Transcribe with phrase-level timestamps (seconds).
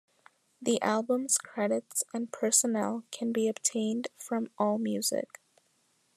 [0.59, 5.35] The album's credits and personnel can be obtained from AllMusic.